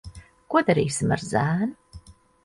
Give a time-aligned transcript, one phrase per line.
[0.53, 2.07] Ko darīsim ar zēnu?